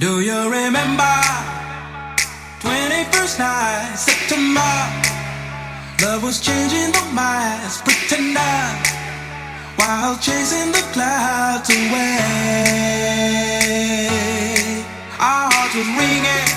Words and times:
Do 0.00 0.18
you 0.18 0.50
remember 0.50 1.14
21st 2.58 3.38
night, 3.38 3.94
September? 3.94 4.74
Love 6.02 6.24
was 6.24 6.40
changing 6.40 6.90
the 6.90 7.04
minds, 7.14 7.80
pretender, 7.80 8.58
while 9.76 10.18
chasing 10.18 10.72
the 10.72 10.82
clouds 10.90 11.70
away. 11.70 12.18
Our 15.20 15.46
hearts 15.54 15.76
would 15.78 15.86
ringing 15.86 16.50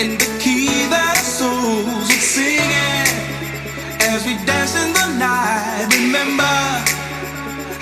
in 0.00 0.16
the 0.16 0.32
key 0.40 0.88
that 0.88 1.12
our 1.12 1.24
souls 1.28 2.08
would 2.08 2.24
singing 2.24 3.04
as 4.00 4.24
we 4.24 4.32
danced 4.48 4.80
in 4.80 4.94
the 4.96 5.08
night. 5.20 5.92
Remember 5.92 6.56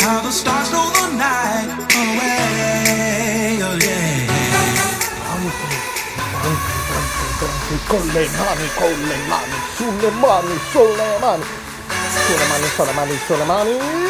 how 0.02 0.18
the 0.20 0.32
stars 0.32 0.66
stole 0.66 0.91
the 0.98 1.14
night 1.14 1.79
away. 1.95 3.62
Oh 3.62 3.79
yeah. 3.86 4.09
Con 7.86 8.06
le 8.12 8.28
mani, 8.28 8.68
con 8.74 9.06
le 9.06 9.16
mani, 9.28 9.54
sulle 9.76 10.10
mani, 10.10 10.60
sulle 10.70 11.18
mani, 11.20 11.44
sulle 12.26 12.46
mani, 12.48 12.66
sulle 12.74 12.92
mani, 12.92 13.18
sulle 13.26 13.44
mani. 13.44 13.78
Vai! 13.78 14.09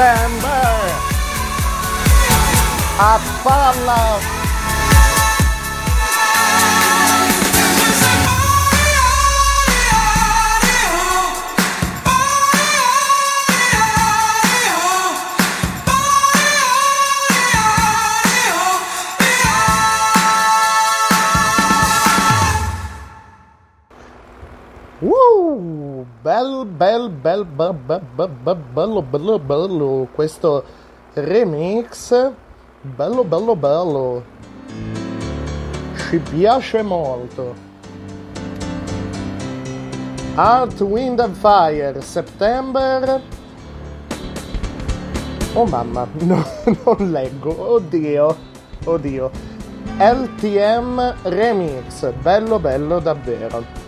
December. 0.00 0.62
I 3.02 3.18
fall 3.44 3.84
love. 3.84 4.39
Bel, 26.30 26.64
bel, 26.64 27.10
bel, 27.10 27.44
bel, 27.44 27.74
bel, 27.74 28.00
bel, 28.14 28.30
bel, 28.44 28.58
bello, 28.72 29.02
bello, 29.02 29.38
bello, 29.40 30.08
questo 30.14 30.62
remix, 31.14 32.14
bello, 32.82 33.24
bello, 33.24 33.56
bello, 33.56 34.22
ci 35.96 36.18
piace 36.18 36.82
molto. 36.82 37.68
Art, 40.36 40.80
Wind 40.80 41.18
and 41.18 41.34
Fire, 41.34 42.00
September. 42.00 43.20
Oh 45.54 45.66
mamma, 45.66 46.06
no, 46.22 46.44
non 46.84 47.10
leggo, 47.10 47.72
oddio, 47.72 48.36
oddio. 48.84 49.30
LTM 49.98 51.14
Remix, 51.24 52.12
bello, 52.22 52.60
bello 52.60 53.00
davvero. 53.00 53.79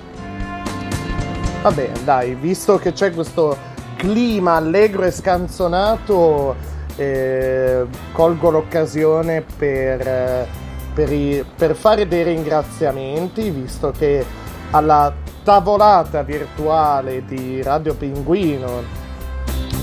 Va 1.63 1.71
bene, 1.71 1.93
dai, 2.05 2.35
visto 2.35 2.77
che 2.77 2.93
c'è 2.93 3.13
questo 3.13 3.57
clima 3.97 4.57
allegro 4.57 5.05
e 5.05 5.13
scanzonato, 5.13 6.57
eh, 6.97 7.87
colgo 8.11 8.51
l'occasione 8.51 9.45
per, 9.57 10.01
eh, 10.01 10.47
per 10.93 11.13
i- 11.13 11.45
per 11.57 11.77
fare 11.77 12.09
dei 12.09 12.25
ringraziamenti, 12.25 13.51
visto 13.51 13.93
che 13.97 14.25
alla 14.73 15.13
tavolata 15.45 16.23
virtuale 16.23 17.25
di 17.25 17.63
Radio 17.63 17.95
Pinguino, 17.95 18.83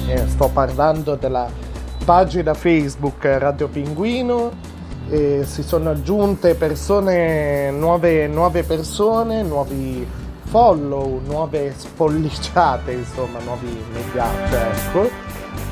eh, 0.08 0.28
sto 0.28 0.50
parlando 0.52 1.16
della 1.16 1.48
pagina 2.04 2.54
Facebook 2.54 3.24
Radio 3.24 3.70
Pinguino, 3.70 4.52
eh, 5.10 5.44
si 5.46 5.64
sono 5.64 5.92
aggiunte 5.92 6.56
persone, 6.56 7.72
nuove, 7.72 8.28
nuove 8.28 8.64
persone, 8.64 9.44
nuovi 9.44 10.06
follow, 10.50 11.22
nuove 11.26 11.74
spolliciate, 11.78 12.92
insomma, 12.92 13.40
nuovi 13.40 13.68
mi 13.68 14.02
piace, 14.12 14.70
ecco. 14.72 15.10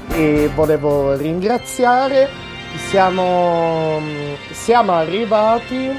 E 0.10 0.50
volevo 0.54 1.16
ringraziare, 1.16 2.30
siamo, 2.90 4.00
siamo 4.52 4.94
arrivati 4.94 5.90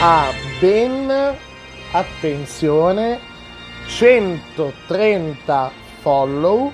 a 0.00 0.32
ben, 0.60 1.36
attenzione, 1.92 3.18
130 3.86 5.70
follow. 6.00 6.72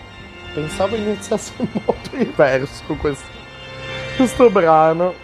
Pensavo 0.52 0.96
iniziasse 0.96 1.52
in 1.58 1.68
modo 1.72 2.08
diverso 2.10 2.94
questo, 2.94 3.28
questo 4.16 4.50
brano. 4.50 5.14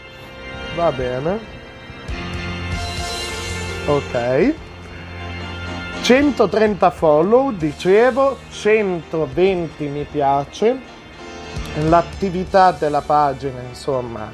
Va 0.77 0.93
bene. 0.93 1.39
Ok. 3.87 4.69
130 6.03 6.91
follow, 6.91 7.53
dicevo, 7.53 8.37
120 8.51 9.85
mi 9.87 10.05
piace 10.11 10.77
l'attività 11.89 12.73
della 12.73 13.01
pagina, 13.01 13.61
insomma, 13.69 14.29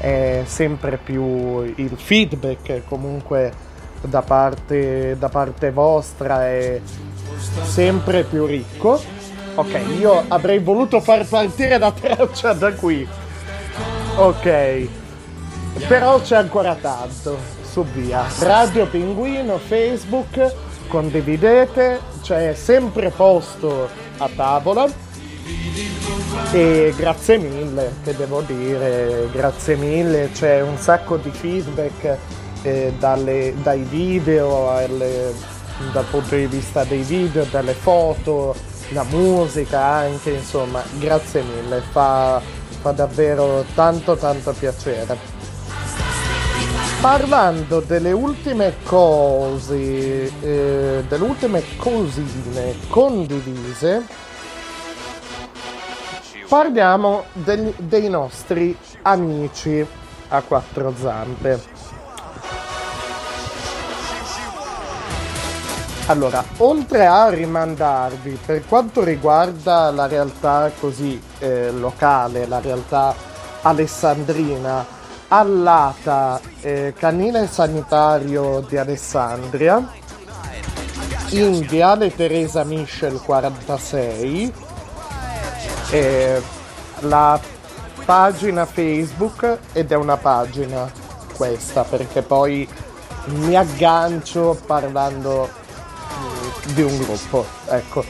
è 0.00 0.42
sempre 0.44 0.96
più 0.96 1.62
il 1.62 1.92
feedback 1.96 2.82
comunque 2.88 3.52
da 4.00 4.22
parte, 4.22 5.16
da 5.16 5.28
parte 5.28 5.70
vostra 5.70 6.48
è 6.48 6.80
sempre 7.62 8.24
più 8.24 8.46
ricco. 8.46 9.00
Ok, 9.54 9.80
io 9.98 10.24
avrei 10.28 10.58
voluto 10.58 11.00
far 11.00 11.26
partire 11.26 11.78
la 11.78 11.92
traccia 11.92 12.52
da 12.54 12.72
qui. 12.72 13.06
Ok, 14.16 14.88
però 15.86 16.20
c'è 16.20 16.36
ancora 16.36 16.74
tanto. 16.74 17.60
Su 17.62 17.84
via. 17.84 18.26
Radio 18.40 18.86
Pinguino, 18.86 19.56
Facebook, 19.56 20.54
condividete, 20.86 22.00
c'è 22.22 22.54
sempre 22.54 23.10
posto 23.10 23.88
a 24.18 24.28
tavola. 24.34 25.10
E 26.52 26.94
grazie 26.96 27.38
mille, 27.38 27.94
che 28.04 28.14
devo 28.14 28.42
dire, 28.42 29.28
grazie 29.32 29.76
mille, 29.76 30.30
c'è 30.32 30.60
un 30.60 30.76
sacco 30.76 31.16
di 31.16 31.30
feedback 31.30 32.16
eh, 32.62 32.92
dalle, 32.98 33.54
dai 33.62 33.82
video, 33.82 34.70
alle, 34.70 35.32
dal 35.92 36.04
punto 36.04 36.36
di 36.36 36.46
vista 36.46 36.84
dei 36.84 37.02
video, 37.02 37.44
dalle 37.50 37.72
foto, 37.72 38.54
la 38.90 39.04
musica 39.04 39.80
anche, 39.80 40.30
insomma, 40.30 40.82
grazie 40.98 41.42
mille, 41.42 41.82
fa, 41.90 42.40
fa 42.80 42.92
davvero 42.92 43.64
tanto 43.74 44.16
tanto 44.16 44.52
piacere. 44.52 45.31
Parlando 47.02 47.80
delle 47.80 48.12
ultime 48.12 48.74
cose, 48.84 50.30
eh, 50.40 51.04
delle 51.08 51.24
ultime 51.24 51.60
cosine 51.76 52.76
condivise, 52.88 54.06
parliamo 56.48 57.24
degli, 57.32 57.74
dei 57.76 58.08
nostri 58.08 58.78
amici 59.02 59.84
a 60.28 60.42
quattro 60.42 60.94
zampe. 60.96 61.60
Allora, 66.06 66.44
oltre 66.58 67.06
a 67.06 67.28
rimandarvi 67.30 68.38
per 68.46 68.64
quanto 68.64 69.02
riguarda 69.02 69.90
la 69.90 70.06
realtà 70.06 70.70
così 70.78 71.20
eh, 71.40 71.72
locale, 71.72 72.46
la 72.46 72.60
realtà 72.60 73.12
alessandrina, 73.62 75.00
all'ATA 75.34 76.38
eh, 76.60 76.92
canile 76.94 77.46
sanitario 77.46 78.60
di 78.68 78.76
Alessandria, 78.76 79.90
in 81.30 81.64
Viale 81.66 82.14
Teresa 82.14 82.64
Michel 82.64 83.18
46, 83.18 84.52
eh, 85.88 86.42
la 87.00 87.40
pagina 88.04 88.66
Facebook 88.66 89.58
ed 89.72 89.90
è 89.90 89.94
una 89.94 90.18
pagina 90.18 90.90
questa 91.34 91.82
perché 91.84 92.20
poi 92.20 92.68
mi 93.24 93.56
aggancio 93.56 94.60
parlando 94.66 95.48
mm, 95.48 96.74
di 96.74 96.82
un 96.82 96.98
gruppo 96.98 97.46
ecco. 97.68 98.04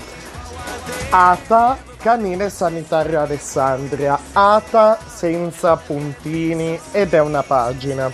ATA 1.10 1.90
Canile 2.02 2.50
Sanitario 2.50 3.20
Alessandria. 3.20 4.18
ATA 4.32 4.98
senza 5.06 5.76
puntini 5.76 6.76
ed 6.90 7.14
è 7.14 7.20
una 7.20 7.44
pagina. 7.44 8.12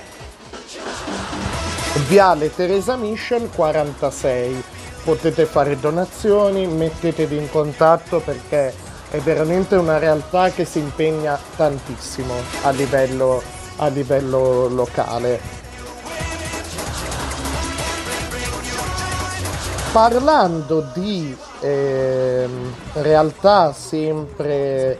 Viale 2.06 2.54
Teresa 2.54 2.96
Michel 2.96 3.48
46 3.48 4.62
potete 5.04 5.46
fare 5.46 5.80
donazioni 5.80 6.66
mettetevi 6.66 7.38
in 7.38 7.48
contatto 7.48 8.20
perché 8.20 8.74
è 9.08 9.16
veramente 9.20 9.76
una 9.76 9.96
realtà 9.96 10.50
che 10.50 10.66
si 10.66 10.80
impegna 10.80 11.38
tantissimo 11.56 12.34
a 12.64 12.70
livello, 12.70 13.42
a 13.76 13.88
livello 13.88 14.68
locale. 14.68 15.40
Parlando 19.92 20.86
di 20.92 21.34
eh, 21.60 22.48
realtà 22.94 23.72
sempre... 23.72 24.98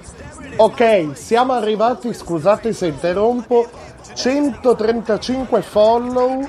Ok, 0.57 1.11
siamo 1.15 1.53
arrivati, 1.53 2.13
scusate 2.13 2.73
se 2.73 2.87
interrompo, 2.87 3.69
135 4.15 5.63
follow 5.63 6.49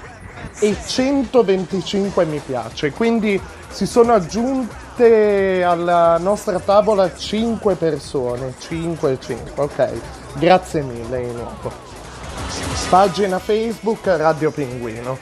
e 0.59 0.75
125 0.87 2.25
mi 2.25 2.39
piace, 2.39 2.91
quindi 2.91 3.39
si 3.69 3.85
sono 3.85 4.13
aggiunti 4.13 4.87
Siete 4.99 5.63
alla 5.63 6.17
nostra 6.17 6.59
tavola 6.59 7.15
5 7.15 7.75
persone, 7.75 8.53
5 8.59 9.11
e 9.11 9.17
5, 9.17 9.63
ok. 9.63 9.91
Grazie 10.33 10.81
mille 10.81 11.21
di 11.21 11.31
nuovo. 11.31 11.71
Pagina 12.89 13.39
Facebook 13.39 14.05
Radio 14.05 14.51
Pinguino. 14.51 15.17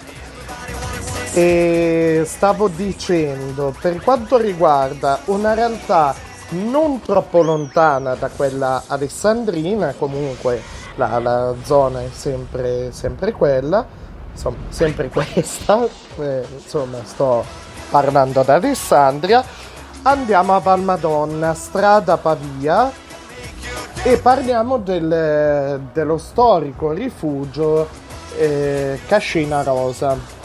E 1.37 2.23
stavo 2.25 2.67
dicendo, 2.67 3.71
per 3.79 4.01
quanto 4.01 4.37
riguarda 4.37 5.19
una 5.25 5.53
realtà 5.53 6.15
non 6.49 6.99
troppo 6.99 7.43
lontana 7.43 8.15
da 8.15 8.29
quella 8.29 8.81
alessandrina, 8.87 9.93
comunque 9.99 10.59
la, 10.95 11.19
la 11.19 11.53
zona 11.61 12.01
è 12.01 12.09
sempre, 12.11 12.91
sempre 12.91 13.33
quella, 13.33 13.85
insomma, 14.31 14.57
sempre 14.69 15.09
questa, 15.13 15.87
eh, 16.17 16.43
insomma, 16.55 16.97
sto 17.03 17.45
parlando 17.91 18.39
ad 18.39 18.49
Alessandria 18.49 19.45
andiamo 20.01 20.55
a 20.55 20.59
Valmadonna, 20.59 21.53
strada 21.53 22.17
Pavia 22.17 22.91
e 24.01 24.17
parliamo 24.17 24.77
del, 24.79 25.81
dello 25.93 26.17
storico 26.17 26.93
rifugio 26.93 27.87
eh, 28.37 28.99
Cascina 29.05 29.61
Rosa. 29.61 30.36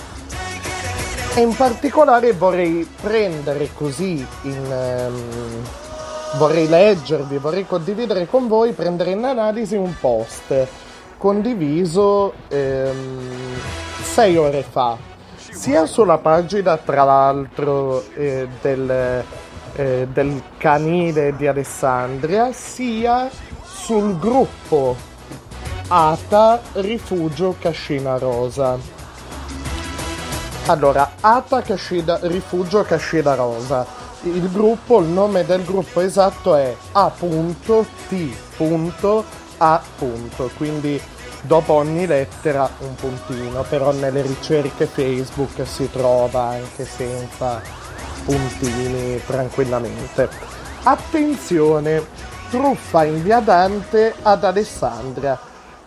E 1.35 1.41
in 1.41 1.55
particolare 1.57 2.33
vorrei 2.33 2.89
prendere 3.01 3.71
così 3.75 4.27
in... 4.43 5.09
Um, 5.09 6.39
vorrei 6.39 6.67
leggervi, 6.67 7.39
vorrei 7.39 7.67
condividere 7.67 8.27
con 8.27 8.49
voi, 8.49 8.73
prendere 8.73 9.11
in 9.11 9.25
analisi 9.25 9.77
un 9.77 9.95
post 10.01 10.67
condiviso 11.19 12.33
ehm, 12.49 13.59
sei 14.03 14.37
ore 14.37 14.63
fa, 14.63 14.97
sia 15.37 15.87
sulla 15.87 16.19
pagina 16.19 16.79
tra 16.79 17.05
l'altro 17.05 18.03
eh, 18.15 18.49
del 18.61 19.23
eh, 19.75 20.07
del 20.13 20.43
canile 20.59 21.35
di 21.37 21.47
Alessandria 21.47 22.53
sia 22.53 23.31
sul 23.63 24.19
gruppo 24.19 24.97
ATA 25.89 26.61
Rifugio 26.75 27.57
Cascina 27.59 28.19
Rosa. 28.19 29.02
Allora, 30.67 31.15
ATA 31.21 31.61
Cascina, 31.63 32.19
Rifugio 32.23 32.85
Cascina 32.85 33.35
Rosa. 33.35 33.85
Il 34.23 34.49
gruppo, 34.49 35.01
il 35.01 35.09
nome 35.09 35.45
del 35.45 35.65
gruppo 35.65 36.01
esatto 36.01 36.55
è 36.55 36.75
A.T.A. 36.93 38.23
Quindi 40.57 41.03
dopo 41.43 41.73
ogni 41.73 42.07
lettera 42.07 42.71
un 42.79 42.95
puntino, 42.95 43.65
però 43.69 43.91
nelle 43.91 44.23
ricerche 44.23 44.87
Facebook 44.87 45.67
si 45.67 45.91
trova 45.91 46.43
anche 46.43 46.85
senza 46.85 47.61
puntini 48.25 49.21
tranquillamente. 49.27 50.29
Attenzione, 50.85 52.07
truffa 52.51 53.05
in 53.05 53.21
via 53.21 53.41
Dante 53.41 54.15
ad 54.23 54.45
Alessandria. 54.45 55.37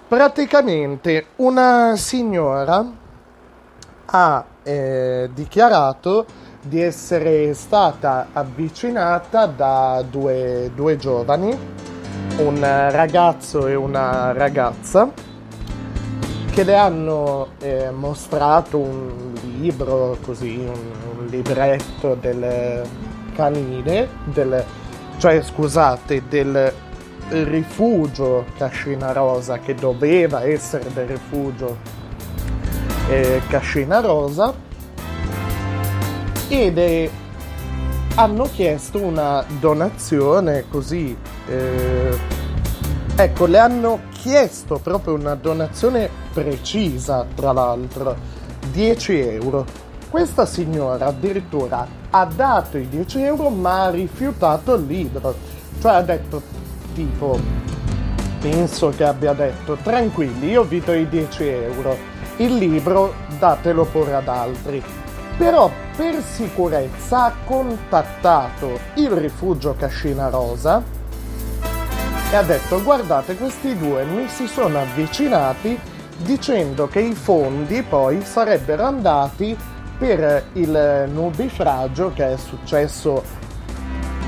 Praticamente 0.05 1.27
una 1.37 1.95
signora 1.95 3.03
ha 4.05 4.45
eh, 4.63 5.29
dichiarato 5.33 6.25
di 6.61 6.81
essere 6.81 7.53
stata 7.53 8.27
avvicinata 8.33 9.45
da 9.45 10.03
due, 10.09 10.71
due 10.73 10.97
giovani, 10.97 11.55
un 12.37 12.59
ragazzo 12.59 13.67
e 13.67 13.75
una 13.75 14.31
ragazza, 14.31 15.11
che 16.51 16.63
le 16.63 16.75
hanno 16.75 17.49
eh, 17.59 17.91
mostrato 17.91 18.77
un 18.77 19.33
libro, 19.59 20.17
così, 20.23 20.57
un, 20.57 21.19
un 21.19 21.25
libretto 21.27 22.15
del 22.19 22.81
canile, 23.35 24.09
del, 24.23 24.63
cioè 25.17 25.41
scusate, 25.41 26.23
del 26.27 26.73
rifugio 27.29 28.45
Cascina 28.57 29.11
Rosa, 29.11 29.59
che 29.59 29.75
doveva 29.75 30.43
essere 30.43 30.91
del 30.93 31.07
rifugio 31.07 32.03
eh, 33.09 33.41
Cascina 33.47 33.99
Rosa, 33.99 34.53
ed 36.47 36.77
è, 36.77 37.09
hanno 38.15 38.49
chiesto 38.51 38.99
una 38.99 39.43
donazione 39.59 40.65
così. 40.69 41.15
Eh, 41.47 42.17
ecco, 43.15 43.45
le 43.45 43.59
hanno 43.59 43.99
chiesto 44.11 44.79
proprio 44.81 45.13
una 45.13 45.35
donazione 45.35 46.09
precisa, 46.33 47.25
tra 47.35 47.51
l'altro, 47.51 48.15
10 48.71 49.19
euro. 49.19 49.65
Questa 50.09 50.45
signora 50.45 51.07
addirittura 51.07 51.85
ha 52.09 52.25
dato 52.25 52.77
i 52.77 52.87
10 52.87 53.21
euro 53.23 53.49
ma 53.49 53.83
ha 53.83 53.89
rifiutato 53.89 54.75
il 54.75 54.85
libro. 54.85 55.35
Cioè 55.81 55.93
ha 55.93 56.01
detto 56.01 56.41
tipo, 56.93 57.37
penso 58.39 58.89
che 58.89 59.03
abbia 59.03 59.33
detto, 59.33 59.77
tranquilli, 59.81 60.49
io 60.49 60.63
vi 60.63 60.79
do 60.79 60.93
i 60.93 61.07
10 61.09 61.43
euro, 61.47 61.97
il 62.37 62.55
libro 62.55 63.13
datelo 63.39 63.85
pure 63.85 64.13
ad 64.13 64.27
altri. 64.27 64.83
Però 65.37 65.69
per 65.95 66.21
sicurezza 66.21 67.25
ha 67.25 67.33
contattato 67.45 68.79
il 68.95 69.09
rifugio 69.09 69.75
Cascina 69.77 70.29
Rosa 70.29 70.81
e 72.31 72.35
ha 72.35 72.41
detto 72.41 72.81
guardate 72.81 73.35
questi 73.35 73.77
due 73.77 74.03
mi 74.03 74.27
si 74.27 74.47
sono 74.47 74.79
avvicinati 74.79 75.79
dicendo 76.17 76.87
che 76.87 77.01
i 77.01 77.13
fondi 77.13 77.83
poi 77.83 78.21
sarebbero 78.23 78.83
andati 78.83 79.55
per 79.97 80.47
il 80.53 81.09
nubifragio 81.11 82.11
che 82.13 82.33
è 82.33 82.37
successo 82.37 83.23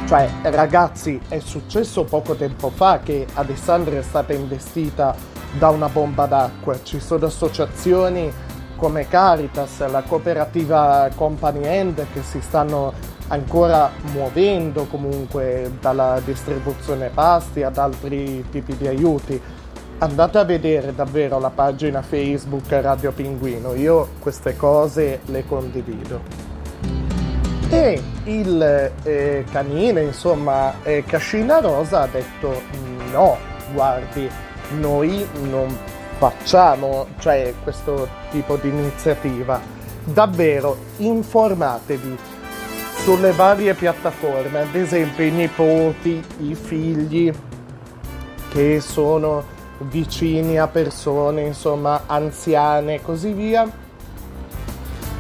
cioè 0.06 0.30
ragazzi 0.44 1.20
è 1.28 1.40
successo 1.40 2.04
poco 2.04 2.36
tempo 2.36 2.70
fa 2.70 3.00
che 3.04 3.26
Alessandria 3.34 4.00
è 4.00 4.04
stata 4.04 4.32
investita 4.32 5.16
da 5.58 5.70
una 5.70 5.90
bomba 5.90 6.26
d'acqua. 6.26 6.78
Ci 6.82 7.00
sono 7.00 7.26
associazioni 7.26 8.32
come 8.76 9.08
Caritas 9.08 9.86
la 9.88 10.04
cooperativa 10.04 11.10
Company 11.16 11.66
End 11.66 12.06
che 12.14 12.22
si 12.22 12.40
stanno 12.42 12.94
ancora 13.30 13.92
muovendo 14.14 14.86
comunque 14.86 15.72
dalla 15.82 16.22
distribuzione 16.24 17.10
pasti 17.10 17.64
ad 17.64 17.78
altri 17.78 18.46
tipi 18.50 18.78
di 18.78 18.88
aiuti. 18.88 19.42
Andate 20.00 20.38
a 20.38 20.44
vedere 20.44 20.94
davvero 20.94 21.40
la 21.40 21.50
pagina 21.50 22.04
Facebook 22.04 22.70
Radio 22.70 23.12
Pinguino, 23.12 23.74
io 23.74 24.10
queste 24.20 24.56
cose 24.56 25.22
le 25.26 25.44
condivido. 25.46 26.22
E 27.70 28.02
il 28.26 28.92
eh, 29.04 29.44
canine, 29.52 30.02
insomma, 30.04 30.76
eh, 30.84 31.04
Cascina 31.06 31.60
Rosa 31.60 32.02
ha 32.02 32.08
detto 32.08 32.62
no, 33.12 33.38
guardi, 33.74 34.30
noi 34.80 35.28
non 35.50 35.76
facciamo 36.18 37.08
cioè, 37.20 37.54
questo 37.64 38.08
tipo 38.32 38.56
di 38.58 38.70
iniziativa. 38.70 39.60
Davvero, 40.04 40.78
informatevi 40.98 42.18
sulle 43.04 43.32
varie 43.32 43.74
piattaforme, 43.74 44.62
ad 44.62 44.76
esempio 44.76 45.26
i 45.26 45.32
nipoti, 45.32 46.24
i 46.40 46.56
figli 46.56 47.32
che 48.50 48.82
sono 48.82 49.56
vicini 49.80 50.58
a 50.58 50.68
persone, 50.68 51.44
insomma, 51.44 52.04
anziane 52.06 52.96
e 52.96 53.02
così 53.02 53.32
via. 53.32 53.86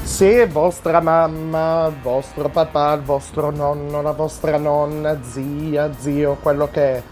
Se 0.02 0.48
vostra 0.48 1.02
mamma, 1.02 1.92
vostro 2.02 2.50
papà, 2.50 2.94
il 2.94 3.02
vostro 3.02 3.52
nonno, 3.52 4.02
la 4.02 4.14
vostra 4.14 4.58
nonna, 4.58 5.20
zia, 5.22 5.92
zio, 5.98 6.38
quello 6.42 6.70
che 6.72 6.96
è, 6.96 7.04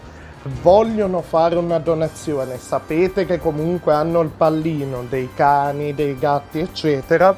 vogliono 0.61 1.21
fare 1.21 1.55
una 1.55 1.79
donazione, 1.79 2.57
sapete 2.57 3.25
che 3.25 3.39
comunque 3.39 3.93
hanno 3.93 4.21
il 4.21 4.29
pallino 4.29 5.03
dei 5.09 5.29
cani, 5.33 5.93
dei 5.93 6.17
gatti, 6.17 6.59
eccetera, 6.59 7.35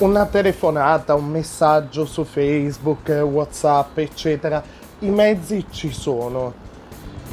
una 0.00 0.26
telefonata, 0.26 1.14
un 1.14 1.28
messaggio 1.28 2.04
su 2.06 2.24
Facebook, 2.24 3.08
WhatsApp, 3.08 3.98
eccetera, 3.98 4.62
i 5.00 5.10
mezzi 5.10 5.66
ci 5.70 5.92
sono. 5.92 6.68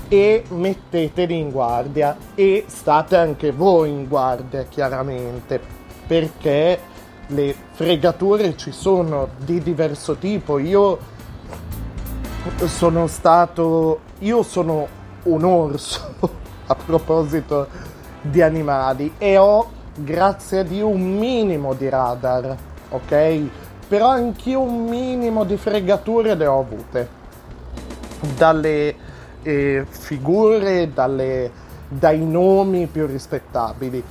E 0.09 0.43
metteteli 0.49 1.37
in 1.37 1.49
guardia. 1.49 2.15
E 2.35 2.65
state 2.67 3.15
anche 3.17 3.51
voi 3.51 3.89
in 3.89 4.07
guardia 4.07 4.63
chiaramente. 4.63 5.59
Perché 6.05 6.79
le 7.27 7.55
fregature 7.71 8.55
ci 8.55 8.71
sono 8.71 9.29
di 9.37 9.61
diverso 9.61 10.15
tipo. 10.15 10.59
Io 10.59 10.97
sono 12.65 13.07
stato 13.07 13.99
io 14.19 14.43
sono 14.43 14.87
un 15.23 15.43
orso 15.43 16.15
a 16.67 16.75
proposito 16.75 17.67
di 18.21 18.41
animali 18.41 19.13
e 19.17 19.37
ho 19.37 19.69
grazie 19.95 20.59
a 20.59 20.63
Dio 20.63 20.87
un 20.87 21.17
minimo 21.17 21.73
di 21.73 21.89
radar 21.89 22.55
ok 22.89 23.41
però 23.87 24.09
anch'io 24.09 24.61
un 24.61 24.85
minimo 24.85 25.43
di 25.45 25.55
fregature 25.55 26.35
le 26.35 26.45
ho 26.45 26.59
avute 26.59 27.09
dalle 28.35 28.95
eh, 29.43 29.85
figure, 29.87 30.91
dalle, 30.93 31.51
dai 31.87 32.19
nomi 32.19 32.87
più 32.87 33.05
rispettabili. 33.05 34.03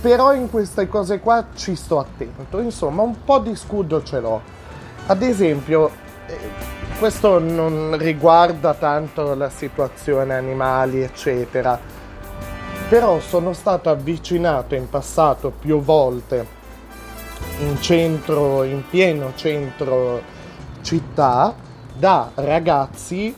Però 0.00 0.32
in 0.32 0.48
queste 0.48 0.88
cose 0.88 1.20
qua 1.20 1.48
ci 1.54 1.74
sto 1.74 1.98
attento, 1.98 2.58
insomma 2.60 3.02
un 3.02 3.22
po' 3.22 3.38
di 3.40 3.54
scudo 3.54 4.02
ce 4.02 4.20
l'ho. 4.20 4.40
Ad 5.06 5.20
esempio, 5.20 5.90
eh, 6.26 6.38
questo 7.00 7.38
non 7.38 7.96
riguarda 7.96 8.74
tanto 8.74 9.32
la 9.34 9.48
situazione 9.48 10.34
animali, 10.34 11.00
eccetera, 11.00 11.80
però 12.90 13.18
sono 13.20 13.54
stato 13.54 13.88
avvicinato 13.88 14.74
in 14.74 14.86
passato 14.86 15.50
più 15.50 15.80
volte 15.80 16.46
in 17.60 17.80
centro, 17.80 18.64
in 18.64 18.82
pieno 18.86 19.32
centro 19.34 20.20
città, 20.82 21.54
da 21.96 22.32
ragazzi 22.34 23.34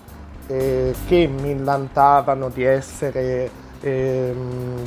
eh, 0.48 0.92
che 1.06 1.28
millantavano 1.28 2.48
di 2.48 2.64
essere 2.64 3.48
eh, 3.80 4.34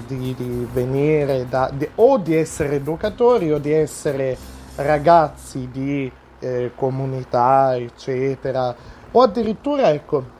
di, 0.05 0.35
di, 0.35 0.67
venire 0.73 1.45
da, 1.47 1.71
di, 1.73 1.87
o 1.95 2.17
di 2.17 2.35
essere 2.35 2.75
educatori 2.75 3.53
o 3.53 3.57
di 3.57 3.71
essere 3.71 4.37
ragazzi 4.75 5.69
di 5.71 6.11
eh, 6.45 6.71
comunità 6.75 7.75
eccetera 7.75 8.75
o 9.11 9.21
addirittura 9.21 9.91
ecco 9.91 10.33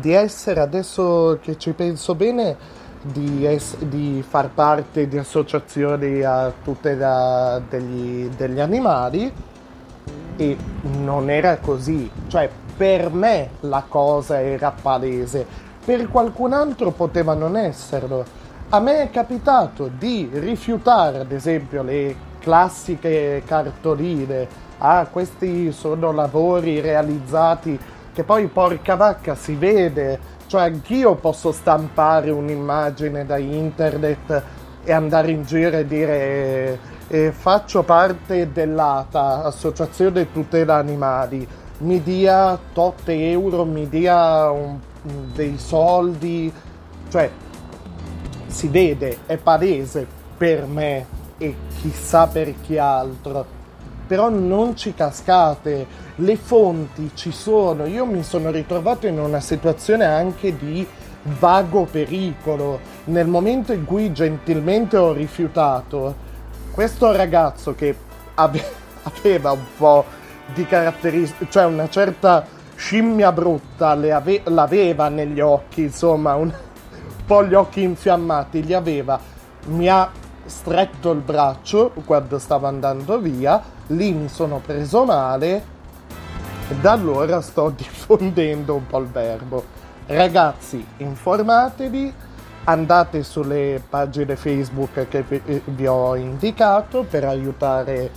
di 0.00 0.12
essere 0.12 0.60
adesso 0.60 1.38
che 1.40 1.56
ci 1.58 1.72
penso 1.72 2.14
bene 2.14 2.56
di, 3.02 3.46
es- 3.46 3.76
di 3.78 4.24
far 4.26 4.50
parte 4.50 5.06
di 5.06 5.16
associazioni 5.16 6.22
a 6.22 6.52
tutela 6.62 7.60
degli, 7.68 8.28
degli 8.28 8.60
animali 8.60 9.32
e 10.36 10.56
non 10.82 11.30
era 11.30 11.58
così 11.58 12.10
cioè 12.26 12.50
per 12.76 13.10
me 13.10 13.50
la 13.60 13.84
cosa 13.88 14.40
era 14.40 14.70
palese, 14.70 15.46
per 15.84 16.08
qualcun 16.10 16.52
altro 16.52 16.90
poteva 16.90 17.34
non 17.34 17.56
esserlo. 17.56 18.24
A 18.68 18.80
me 18.80 19.02
è 19.02 19.10
capitato 19.10 19.88
di 19.96 20.28
rifiutare, 20.32 21.20
ad 21.20 21.32
esempio, 21.32 21.82
le 21.82 22.14
classiche 22.38 23.42
cartoline. 23.46 24.64
Ah, 24.78 25.06
questi 25.10 25.72
sono 25.72 26.12
lavori 26.12 26.80
realizzati 26.80 27.78
che 28.12 28.24
poi 28.24 28.46
porca 28.46 28.94
vacca 28.96 29.34
si 29.34 29.54
vede. 29.54 30.18
Cioè, 30.46 30.62
anch'io 30.62 31.14
posso 31.16 31.52
stampare 31.52 32.30
un'immagine 32.30 33.26
da 33.26 33.36
internet 33.36 34.42
e 34.84 34.92
andare 34.92 35.32
in 35.32 35.42
giro 35.44 35.76
e 35.78 35.86
dire 35.86 36.78
eh, 37.08 37.32
faccio 37.32 37.82
parte 37.82 38.52
dell'ATA, 38.52 39.44
Associazione 39.44 40.30
Tutela 40.32 40.76
Animali. 40.76 41.46
Mi 41.78 42.02
dia 42.02 42.58
tot 42.72 43.08
euro, 43.08 43.64
mi 43.64 43.88
dia 43.88 44.50
un, 44.50 44.78
dei 45.34 45.58
soldi, 45.58 46.52
cioè 47.10 47.30
si 48.46 48.68
vede, 48.68 49.18
è 49.26 49.36
palese 49.36 50.06
per 50.36 50.66
me 50.66 51.06
e 51.38 51.54
chissà 51.80 52.26
per 52.26 52.54
chi 52.62 52.78
altro, 52.78 53.44
però 54.06 54.28
non 54.28 54.76
ci 54.76 54.94
cascate, 54.94 55.86
le 56.16 56.36
fonti 56.36 57.10
ci 57.14 57.32
sono, 57.32 57.86
io 57.86 58.06
mi 58.06 58.22
sono 58.22 58.50
ritrovato 58.50 59.06
in 59.06 59.18
una 59.18 59.40
situazione 59.40 60.04
anche 60.04 60.56
di 60.56 60.86
vago 61.38 61.84
pericolo, 61.84 62.80
nel 63.04 63.26
momento 63.26 63.72
in 63.72 63.84
cui 63.84 64.12
gentilmente 64.12 64.96
ho 64.96 65.12
rifiutato, 65.12 66.14
questo 66.70 67.12
ragazzo 67.12 67.74
che 67.74 67.94
aveva 68.34 69.52
un 69.52 69.64
po' 69.76 70.04
di 70.54 70.64
caratteristiche, 70.64 71.50
cioè 71.50 71.64
una 71.64 71.88
certa 71.88 72.46
scimmia 72.76 73.32
brutta 73.32 73.90
ave- 73.90 74.42
l'aveva 74.44 75.08
negli 75.08 75.40
occhi, 75.40 75.82
insomma, 75.82 76.34
un, 76.34 76.52
po' 77.26 77.44
gli 77.44 77.54
occhi 77.54 77.82
infiammati 77.82 78.62
li 78.62 78.74
aveva, 78.74 79.18
mi 79.66 79.88
ha 79.88 80.08
stretto 80.46 81.10
il 81.10 81.20
braccio 81.20 81.92
quando 82.04 82.38
stavo 82.38 82.66
andando 82.66 83.18
via, 83.18 83.62
lì 83.88 84.12
mi 84.12 84.28
sono 84.28 84.60
preso 84.64 85.04
male 85.04 85.74
e 86.68 86.74
da 86.76 86.92
allora 86.92 87.40
sto 87.40 87.70
diffondendo 87.76 88.74
un 88.74 88.86
po' 88.86 88.98
il 88.98 89.06
verbo. 89.06 89.64
Ragazzi, 90.06 90.84
informatevi, 90.98 92.12
andate 92.64 93.22
sulle 93.22 93.82
pagine 93.88 94.36
Facebook 94.36 95.08
che 95.08 95.22
vi, 95.22 95.62
vi 95.64 95.86
ho 95.86 96.14
indicato 96.14 97.04
per 97.08 97.24
aiutare 97.24 98.10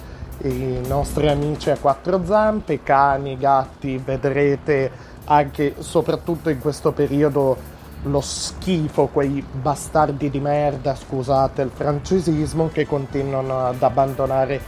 i 0.44 0.82
nostri 0.88 1.28
amici 1.28 1.70
a 1.70 1.78
quattro 1.78 2.24
zampe, 2.26 2.82
cani, 2.82 3.38
gatti, 3.38 3.98
vedrete 3.98 4.92
anche 5.26 5.76
soprattutto 5.80 6.50
in 6.50 6.60
questo 6.60 6.92
periodo 6.92 7.78
lo 8.04 8.22
schifo, 8.22 9.08
quei 9.08 9.44
bastardi 9.52 10.30
di 10.30 10.40
merda, 10.40 10.96
scusate 10.96 11.62
il 11.62 11.72
francesismo, 11.74 12.70
che 12.70 12.86
continuano 12.86 13.68
ad 13.68 13.82
abbandonare 13.82 14.62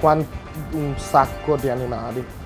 un 0.00 0.94
sacco 0.96 1.56
di 1.56 1.68
animali. 1.68 2.37